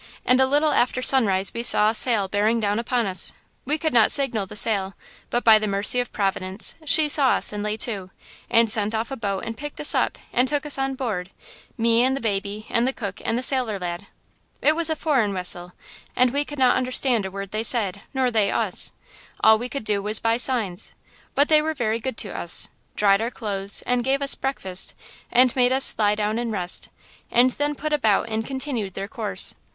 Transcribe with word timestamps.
And 0.25 0.41
a 0.41 0.47
little 0.47 0.71
after 0.71 1.03
sunrise 1.03 1.53
we 1.53 1.61
saw 1.61 1.91
a 1.91 1.93
sail 1.93 2.27
bearing 2.27 2.59
down 2.59 2.79
upon 2.79 3.05
us. 3.05 3.33
We 3.65 3.77
could 3.77 3.93
not 3.93 4.09
signal 4.11 4.47
the 4.47 4.55
sail, 4.55 4.95
but 5.29 5.43
by 5.43 5.59
the 5.59 5.67
mercy 5.67 5.99
of 5.99 6.11
Providence, 6.11 6.73
she 6.85 7.07
saw 7.07 7.33
us 7.33 7.53
and 7.53 7.61
lay 7.61 7.77
to, 7.77 8.09
and 8.49 8.67
sent 8.67 8.95
off 8.95 9.11
a 9.11 9.15
boat 9.15 9.43
and 9.45 9.55
picked 9.55 9.79
us 9.79 9.93
up 9.93 10.17
and 10.33 10.47
took 10.47 10.65
us 10.65 10.79
on 10.79 10.95
board–me 10.95 12.01
and 12.03 12.17
the 12.17 12.19
baby 12.19 12.65
and 12.71 12.87
the 12.87 12.93
cook 12.93 13.21
and 13.23 13.37
the 13.37 13.43
sailor 13.43 13.77
lad. 13.77 14.07
"It 14.59 14.75
was 14.75 14.89
a 14.89 14.95
foreign 14.95 15.35
wessel, 15.35 15.73
and 16.15 16.33
we 16.33 16.45
could 16.45 16.57
not 16.57 16.75
understand 16.77 17.27
a 17.27 17.29
word 17.29 17.51
they 17.51 17.61
said, 17.61 18.01
nor 18.11 18.31
they 18.31 18.49
us. 18.49 18.93
All 19.43 19.59
we 19.59 19.69
could 19.69 19.83
do 19.83 20.01
was 20.01 20.19
by 20.19 20.35
signs. 20.37 20.95
But 21.35 21.47
they 21.47 21.61
were 21.61 21.75
very 21.75 21.99
good 21.99 22.17
to 22.17 22.35
us–dried 22.35 23.21
our 23.21 23.29
clothes 23.29 23.83
and 23.85 24.03
gave 24.03 24.23
us 24.23 24.33
breakfast 24.33 24.95
and 25.31 25.55
made 25.55 25.71
us 25.71 25.93
lie 25.99 26.15
down 26.15 26.39
and 26.39 26.51
rest, 26.51 26.89
and 27.29 27.51
then 27.51 27.75
put 27.75 27.93
about 27.93 28.29
and 28.29 28.43
continued 28.43 28.95
their 28.95 29.07
course. 29.07 29.53